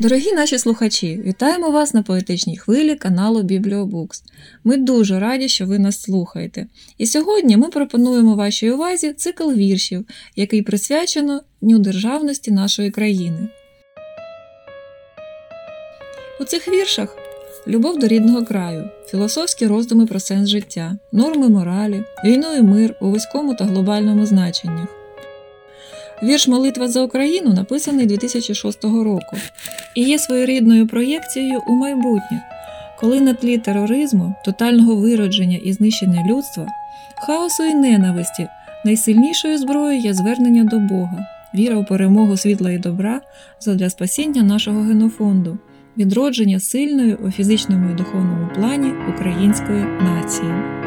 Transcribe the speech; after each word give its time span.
Дорогі 0.00 0.32
наші 0.32 0.58
слухачі, 0.58 1.20
вітаємо 1.24 1.70
вас 1.70 1.94
на 1.94 2.02
поетичній 2.02 2.56
хвилі 2.56 2.94
каналу 2.94 3.42
Бібліобукс. 3.42 4.22
Ми 4.64 4.76
дуже 4.76 5.20
раді, 5.20 5.48
що 5.48 5.66
ви 5.66 5.78
нас 5.78 6.02
слухаєте. 6.02 6.66
І 6.98 7.06
сьогодні 7.06 7.56
ми 7.56 7.68
пропонуємо 7.68 8.34
вашій 8.34 8.70
увазі 8.70 9.12
цикл 9.12 9.52
віршів, 9.52 10.06
який 10.36 10.62
присвячено 10.62 11.42
Дню 11.60 11.78
Державності 11.78 12.50
нашої 12.50 12.90
країни. 12.90 13.48
У 16.40 16.44
цих 16.44 16.68
віршах 16.68 17.16
любов 17.66 17.98
до 17.98 18.08
рідного 18.08 18.44
краю, 18.44 18.90
філософські 19.06 19.66
роздуми 19.66 20.06
про 20.06 20.20
сенс 20.20 20.48
життя, 20.48 20.96
норми 21.12 21.48
моралі, 21.48 22.04
війну 22.24 22.54
і 22.54 22.62
мир 22.62 22.94
у 23.00 23.10
вузькому 23.10 23.54
та 23.54 23.64
глобальному 23.64 24.26
значеннях. 24.26 24.99
Вірш 26.22 26.48
Молитва 26.48 26.88
за 26.88 27.02
Україну 27.02 27.52
написаний 27.52 28.06
2006 28.06 28.84
року 28.84 29.36
і 29.94 30.02
є 30.02 30.18
своєрідною 30.18 30.86
проєкцією 30.86 31.60
у 31.68 31.72
майбутнє, 31.72 32.42
коли 32.98 33.20
на 33.20 33.34
тлі 33.34 33.58
тероризму, 33.58 34.34
тотального 34.44 34.96
виродження 34.96 35.58
і 35.64 35.72
знищення 35.72 36.26
людства, 36.30 36.66
хаосу 37.26 37.64
і 37.64 37.74
ненависті 37.74 38.48
найсильнішою 38.84 39.58
зброєю 39.58 40.00
є 40.00 40.14
звернення 40.14 40.64
до 40.64 40.78
Бога, 40.78 41.26
віра 41.54 41.76
у 41.76 41.84
перемогу 41.84 42.36
світла 42.36 42.70
і 42.70 42.78
добра 42.78 43.20
задля 43.60 43.90
спасіння 43.90 44.42
нашого 44.42 44.80
генофонду, 44.80 45.58
відродження 45.96 46.60
сильної 46.60 47.14
у 47.14 47.30
фізичному 47.30 47.90
і 47.90 47.94
духовному 47.94 48.48
плані 48.54 48.92
української 49.14 49.84
нації. 49.84 50.79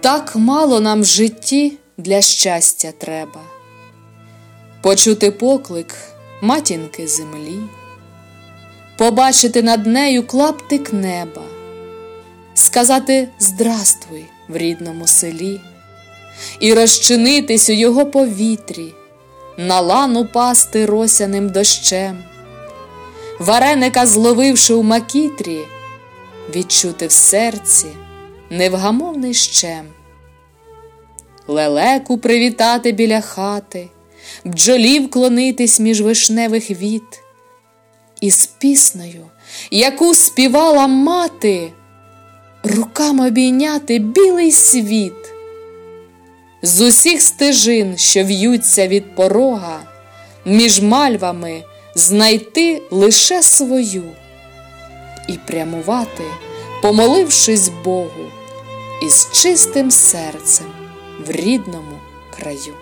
Так 0.00 0.36
мало 0.36 0.80
нам 0.80 1.00
в 1.00 1.04
житті 1.04 1.72
для 1.98 2.20
щастя 2.20 2.92
треба, 2.98 3.40
почути 4.82 5.30
поклик 5.30 5.94
матінки 6.42 7.08
землі, 7.08 7.58
побачити 8.98 9.62
над 9.62 9.86
нею 9.86 10.26
клаптик 10.26 10.92
неба, 10.92 11.42
сказати 12.54 13.28
Здравствуй 13.38 14.24
в 14.48 14.56
рідному 14.56 15.06
селі 15.06 15.60
і 16.60 16.74
розчинитись 16.74 17.70
у 17.70 17.72
його 17.72 18.06
повітрі, 18.06 18.92
на 19.56 19.80
лану 19.80 20.26
пасти 20.26 20.86
росяним 20.86 21.50
дощем, 21.50 22.18
вареника 23.38 24.06
зловивши 24.06 24.74
у 24.74 24.82
макітрі, 24.82 25.60
відчути 26.54 27.06
в 27.06 27.12
серці 27.12 27.86
невгамовний 28.50 29.34
щем, 29.34 29.86
лелеку 31.46 32.18
привітати 32.18 32.92
біля 32.92 33.20
хати, 33.20 33.88
бджолі 34.44 34.98
вклонитись 35.00 35.80
між 35.80 36.00
вишневих 36.00 36.70
віт, 36.70 37.22
і 38.20 38.30
з 38.30 38.46
піснею, 38.46 39.26
яку 39.70 40.14
співала 40.14 40.86
мати, 40.86 41.72
руками 42.62 43.26
обійняти 43.26 43.98
білий 43.98 44.52
світ, 44.52 45.12
з 46.62 46.80
усіх 46.80 47.22
стежин, 47.22 47.98
що 47.98 48.24
в'ються 48.24 48.88
від 48.88 49.16
порога, 49.16 49.80
між 50.44 50.80
мальвами 50.80 51.62
знайти 51.94 52.82
лише 52.90 53.42
свою 53.42 54.04
і 55.28 55.32
прямувати, 55.32 56.24
помолившись 56.82 57.70
Богу 57.84 58.39
із 59.00 59.28
чистим 59.32 59.90
серцем 59.90 60.66
в 61.26 61.30
рідному 61.30 61.98
краю. 62.36 62.74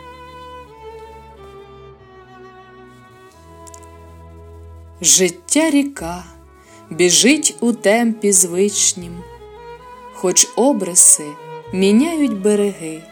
Життя 5.00 5.70
ріка 5.70 6.24
біжить 6.90 7.56
у 7.60 7.72
темпі 7.72 8.32
звичнім, 8.32 9.22
хоч 10.14 10.48
обриси 10.56 11.26
міняють 11.72 12.40
береги, 12.40 13.02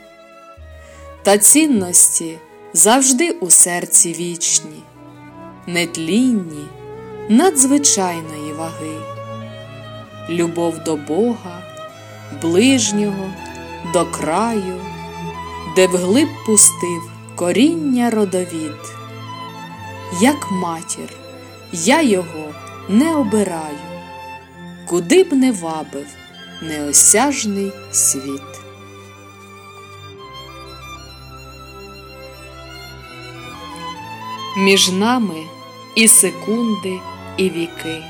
та 1.23 1.39
цінності 1.39 2.39
завжди 2.73 3.31
у 3.31 3.51
серці 3.51 4.13
вічні, 4.13 4.83
нетлінні 5.67 6.67
надзвичайної 7.29 8.53
ваги, 8.53 8.97
любов 10.31 10.79
до 10.85 10.97
Бога 10.97 11.76
ближнього 12.43 13.31
до 13.93 14.07
краю, 14.07 14.81
де 15.77 15.87
вглиб 15.87 16.29
пустив 16.47 17.11
коріння 17.37 18.11
родовід. 18.11 18.97
Як 20.21 20.51
матір, 20.51 21.09
я 21.73 22.03
його 22.03 22.55
не 22.89 23.17
обираю, 23.17 23.79
куди 24.87 25.25
б 25.25 25.33
не 25.33 25.53
вабив 25.53 26.07
неосяжний 26.63 27.73
світ. 27.93 28.43
Між 34.57 34.91
нами 34.91 35.45
і 35.95 36.09
секунди, 36.09 37.01
і 37.37 37.51
віки, 37.51 38.03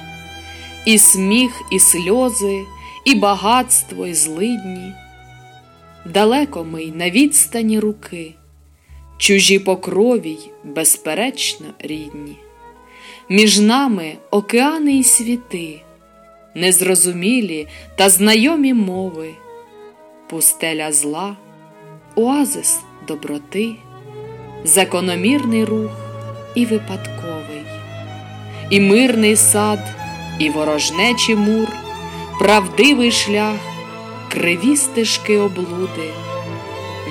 і 0.86 0.98
сміх, 0.98 1.62
і 1.70 1.78
сльози 1.78 2.66
і 3.06 3.14
багатство, 3.14 4.06
і 4.06 4.14
злидні, 4.14 4.92
далеко 6.04 6.64
ми 6.64 6.82
й 6.82 6.92
на 6.92 7.10
відстані 7.10 7.80
руки, 7.80 8.34
чужі 9.18 9.58
по 9.58 9.76
крові 9.76 10.30
й 10.30 10.50
безперечно 10.64 11.66
рідні, 11.78 12.36
між 13.28 13.58
нами 13.58 14.12
океани 14.30 14.92
й 14.92 15.04
світи, 15.04 15.80
незрозумілі 16.54 17.68
та 17.96 18.08
знайомі 18.08 18.74
мови, 18.74 19.30
пустеля 20.28 20.92
зла, 20.92 21.36
оазис 22.14 22.80
доброти, 23.08 23.72
закономірний 24.64 25.64
рух 25.64 25.92
і 26.54 26.66
випадковий, 26.66 27.62
і 28.70 28.80
мирний 28.80 29.36
сад, 29.36 29.80
і 30.38 30.50
ворожнечий 30.50 31.36
мур 31.36 31.85
правдивий 32.38 33.12
шлях, 33.12 33.56
криві 34.28 34.76
стежки 34.76 35.38
облуди, 35.38 36.10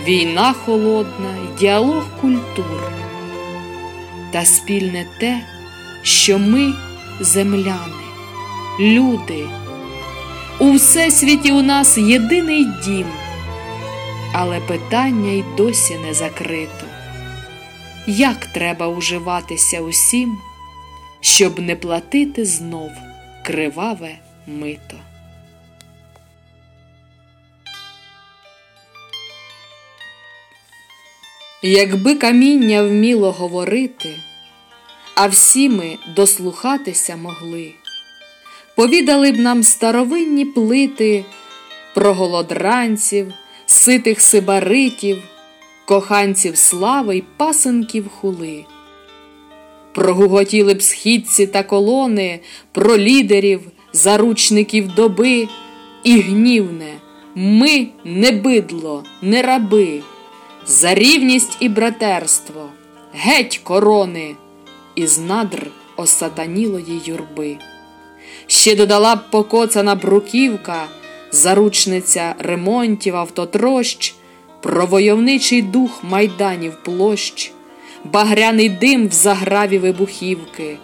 війна 0.06 0.54
холодна 0.54 1.36
діалог 1.60 2.04
культур, 2.22 2.92
та 4.32 4.46
спільне 4.46 5.06
те, 5.20 5.42
що 6.04 6.40
ми 6.40 6.74
земляни, 7.20 8.06
люди, 8.80 9.48
у 10.60 10.72
всесвіті 10.72 11.52
у 11.52 11.62
нас 11.62 11.98
єдиний 11.98 12.66
дім, 12.86 13.08
але 14.34 14.60
питання 14.60 15.32
й 15.32 15.44
досі 15.58 15.98
не 16.08 16.14
закрито. 16.14 16.86
Як 18.08 18.46
треба 18.46 18.88
уживатися 18.88 19.82
усім, 19.82 20.38
щоб 21.20 21.60
не 21.60 21.76
платити 21.76 22.46
знов 22.46 22.92
криваве 23.44 24.16
мито? 24.48 24.98
Якби 31.68 32.16
каміння 32.16 32.84
вміло 32.84 33.32
говорити, 33.32 34.10
а 35.16 35.28
всі 35.28 35.70
ми 35.70 35.98
дослухатися 36.16 37.16
могли, 37.16 37.72
повідали 38.76 39.32
б 39.32 39.38
нам 39.38 39.64
старовинні 39.64 40.46
плити 40.46 41.26
про 41.96 42.14
голодранців, 42.14 43.34
ситих 43.66 44.22
сибаритів, 44.22 45.24
коханців 45.86 46.58
слави 46.58 47.18
й 47.18 47.24
пасенків 47.38 48.10
хули, 48.10 48.66
прогуготіли 49.94 50.74
б 50.74 50.82
східці 50.82 51.48
та 51.48 51.64
колони, 51.64 52.40
про 52.72 52.98
лідерів, 52.98 53.62
заручників 53.94 54.88
доби 54.88 55.48
і 56.04 56.20
гнівне 56.20 56.94
ми 57.36 57.88
не 58.04 58.32
бидло, 58.32 59.04
не 59.22 59.42
раби 59.42 60.02
за 60.68 60.96
рівність 60.96 61.58
і 61.60 61.70
братерство, 61.70 62.70
геть 63.14 63.58
корони, 63.64 64.36
із 64.96 65.20
надр 65.20 65.68
осатанілої 65.98 67.02
юрби. 67.06 67.58
Ще 68.48 68.76
додала 68.76 69.16
б 69.16 69.20
покоцана 69.32 69.96
бруківка, 69.96 70.88
заручниця 71.32 72.36
ремонтів 72.40 73.16
автотрощ, 73.16 74.16
про 74.62 74.86
войовничий 74.86 75.62
дух 75.62 76.04
майданів 76.04 76.84
площ, 76.84 77.52
багряний 78.04 78.70
дим 78.70 79.08
в 79.08 79.12
заграві 79.12 79.78
вибухівки, 79.78 80.78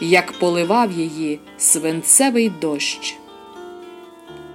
як 0.00 0.32
поливав 0.32 0.92
її 0.92 1.40
свинцевий 1.58 2.48
дощ. 2.60 3.16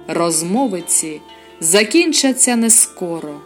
Розмовиці 0.08 1.20
закінчаться 1.60 2.56
не 2.56 2.70
скоро. 2.70 3.40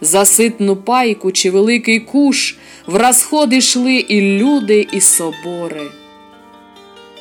За 0.00 0.24
ситну 0.24 0.76
пайку 0.76 1.32
чи 1.32 1.50
великий 1.50 2.00
куш 2.00 2.56
в 2.86 2.96
розход 2.96 3.52
ішли 3.52 3.94
і 3.94 4.20
люди, 4.20 4.88
і 4.92 5.00
собори. 5.00 5.90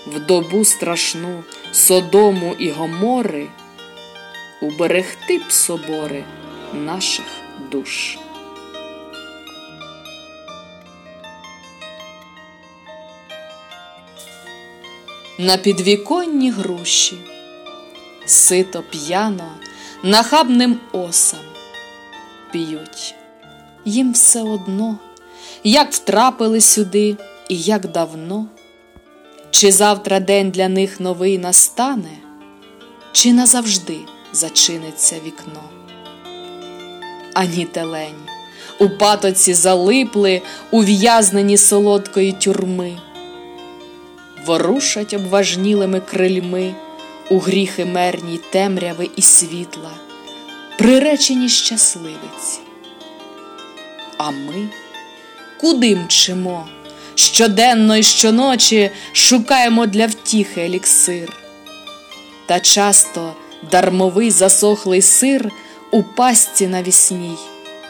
В 0.08 0.20
добу 0.26 0.66
страшну 0.66 1.44
Содому 1.72 2.56
і 2.60 2.70
Гомори 2.70 3.48
уберегти 4.62 5.38
б 5.38 5.52
собори 5.52 6.24
наших 6.74 7.26
душ. 7.72 8.18
На 15.40 15.58
підвіконні 15.58 16.52
груші, 16.52 17.18
сито 18.26 18.84
п'яно, 18.92 19.52
нахабним 20.04 20.80
осам 20.92 21.40
п'ють. 22.58 23.16
Їм 23.86 24.14
все 24.14 24.42
одно, 24.42 24.98
як 25.64 25.92
втрапили 25.92 26.62
сюди 26.62 27.18
і 27.50 27.58
як 27.58 27.92
давно, 27.92 28.48
чи 29.52 29.72
завтра 29.72 30.20
день 30.20 30.52
для 30.52 30.70
них 30.70 31.00
новий 31.00 31.38
настане, 31.38 32.18
чи 33.12 33.34
назавжди 33.34 33.98
зачиниться 34.34 35.16
вікно. 35.26 35.64
Ані 37.34 37.66
телень, 37.66 38.28
у 38.80 38.90
патоці 38.90 39.54
залипли, 39.54 40.42
ув'язнені 40.72 41.58
солодкої 41.58 42.32
тюрми, 42.32 42.98
ворушать 44.46 45.14
обважнілими 45.14 46.00
крильми 46.00 46.76
у 47.30 47.40
гріхи 47.40 47.86
мерній 47.86 48.40
темряви 48.50 49.10
і 49.16 49.22
світла, 49.22 49.92
приречені 50.78 51.50
щасливиці. 51.50 52.60
А 54.18 54.32
ми 54.32 54.70
куди 55.62 55.96
мчимо? 55.96 56.68
Щоденно 57.16 57.98
і 57.98 58.04
щоночі 58.04 58.92
шукаємо 59.14 59.86
для 59.86 60.06
втіхи 60.06 60.62
еліксир. 60.62 61.34
Та 62.46 62.60
часто 62.60 63.36
дармовий 63.72 64.32
засохлий 64.32 65.02
сир 65.02 65.52
у 65.92 66.04
пастці 66.04 66.68
навісній 66.68 67.38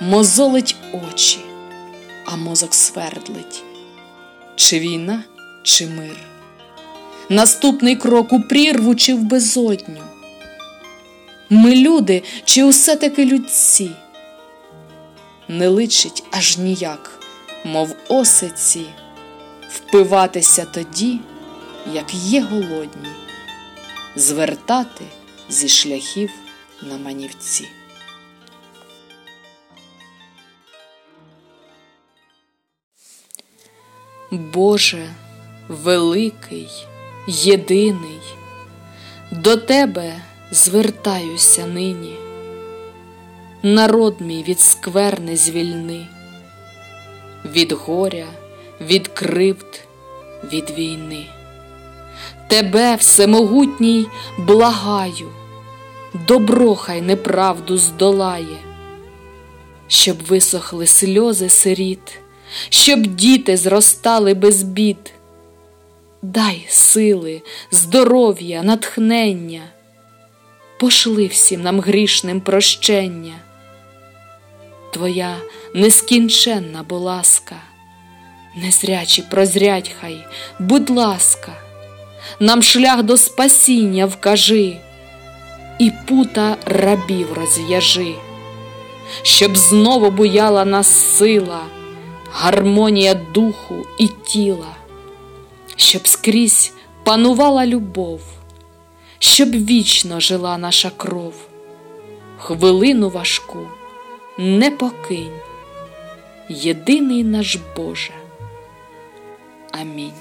мозолить 0.02 0.76
очі, 0.94 1.40
а 2.26 2.36
мозок 2.36 2.74
свердлить. 2.74 3.64
Чи 4.56 4.80
війна, 4.80 5.24
чи 5.64 5.88
мир? 5.88 6.18
Наступний 7.30 7.96
крок 7.96 8.34
у 8.34 8.42
прірву 8.42 8.96
чи 8.96 9.14
в 9.14 9.24
безодню? 9.24 10.17
Ми 11.50 11.76
люди, 11.76 12.24
чи 12.46 12.64
усе 12.64 12.96
таки 12.96 13.26
людці? 13.26 13.92
Не 15.48 15.68
личить 15.68 16.24
аж 16.32 16.58
ніяк, 16.58 17.20
мов 17.66 17.96
осиці, 18.08 18.86
впиватися 19.70 20.66
тоді, 20.66 21.20
як 21.94 22.14
є 22.14 22.42
голодні, 22.42 23.10
звертати 24.16 25.06
зі 25.50 25.70
шляхів 25.70 26.30
на 26.82 26.98
манівці. 26.98 27.68
Боже, 34.32 35.14
великий, 35.68 36.70
єдиний, 37.28 38.22
до 39.32 39.58
Тебе 39.58 40.22
звертаюся 40.52 41.66
нині. 41.66 42.16
Народ 43.64 44.16
мій 44.22 44.44
від 44.44 44.60
скверни 44.60 45.38
звільни, 45.38 46.08
від 47.46 47.72
горя, 47.72 48.28
від 48.82 49.08
кривд, 49.08 49.88
від 50.54 50.70
війни. 50.70 51.26
Тебе, 52.48 52.96
всемогутній, 52.96 54.08
благаю, 54.38 55.30
добро 56.28 56.76
хай 56.76 57.02
неправду 57.02 57.78
здолає, 57.78 58.58
щоб 59.88 60.18
висохли 60.24 60.88
сльози 60.88 61.50
сиріт, 61.50 62.20
щоб 62.70 63.02
діти 63.02 63.58
зростали 63.58 64.34
без 64.34 64.64
бід. 64.64 65.12
Дай 66.22 66.66
сили, 66.70 67.42
здоров'я, 67.72 68.64
натхнення, 68.64 69.62
пошли 70.80 71.28
всім 71.28 71.62
нам 71.62 71.80
грішним 71.80 72.42
прощення. 72.42 73.34
Твоя 74.94 75.38
нескінченна 75.74 76.84
бо 76.90 77.00
ласка, 77.00 77.56
незрячі 78.56 79.22
прозрять 79.22 79.96
хай, 80.02 80.26
будь 80.60 80.90
ласка, 80.90 81.52
нам 82.40 82.64
шлях 82.64 83.04
до 83.04 83.18
спасіння 83.18 84.06
вкажи, 84.06 84.78
і 85.80 85.92
пута 86.08 86.58
рабів 86.66 87.34
розв'яжи, 87.34 88.16
щоб 89.22 89.58
знову 89.58 90.12
буяла 90.12 90.66
нас 90.66 91.18
сила, 91.18 91.62
гармонія 92.34 93.14
духу 93.14 93.76
і 94.00 94.08
тіла, 94.08 94.76
щоб 95.76 96.08
скрізь 96.08 96.74
панувала 97.04 97.66
любов, 97.66 98.22
щоб 99.20 99.50
вічно 99.52 100.20
жила 100.20 100.58
наша 100.58 100.90
кров, 100.98 101.34
хвилину 102.38 103.10
важку 103.10 103.68
не 104.38 104.72
покинь, 104.72 105.40
єдиний 106.50 107.24
наш 107.24 107.58
Боже. 107.76 108.12
Амінь. 109.72 110.12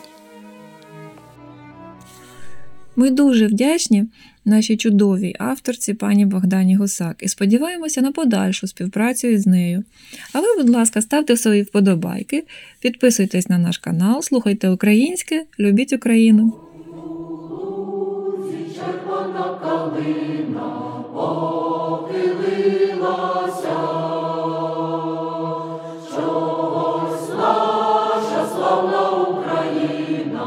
Ми 2.96 3.10
дуже 3.10 3.46
вдячні 3.46 4.04
нашій 4.44 4.76
чудовій 4.76 5.34
авторці 5.38 5.94
пані 5.94 6.26
Богдані 6.26 6.76
Гусак 6.76 7.16
і 7.20 7.28
сподіваємося 7.28 8.00
на 8.02 8.12
подальшу 8.12 8.66
співпрацю 8.66 9.26
із 9.26 9.46
нею. 9.46 9.84
А 10.32 10.40
ви, 10.40 10.46
будь 10.56 10.70
ласка, 10.70 11.02
ставте 11.02 11.36
свої 11.36 11.62
вподобайки, 11.62 12.44
підписуйтесь 12.80 13.48
на 13.48 13.58
наш 13.58 13.78
канал, 13.78 14.22
слухайте 14.22 14.68
українське, 14.68 15.44
любіть 15.58 15.92
Україну. 15.92 16.65
калина 19.96 20.68
похилилася, 21.14 22.26
чогось 26.14 27.28
наша 27.38 28.46
славна 28.54 29.10
Україна. 29.10 30.46